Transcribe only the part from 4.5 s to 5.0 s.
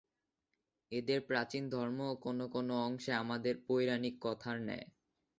ন্যায়।